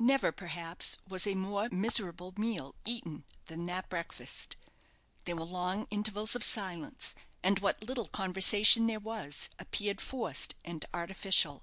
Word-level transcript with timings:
Never, 0.00 0.32
perhaps, 0.32 0.98
was 1.08 1.28
a 1.28 1.36
more 1.36 1.68
miserable 1.70 2.34
meal 2.36 2.74
eaten 2.84 3.22
than 3.46 3.66
that 3.66 3.88
breakfast. 3.88 4.56
There 5.26 5.36
were 5.36 5.44
long 5.44 5.86
intervals 5.92 6.34
of 6.34 6.42
silence; 6.42 7.14
and 7.40 7.60
what 7.60 7.80
little 7.84 8.08
conversation 8.08 8.88
there 8.88 8.98
was 8.98 9.48
appeared 9.60 10.00
forced 10.00 10.56
and 10.64 10.84
artificial. 10.92 11.62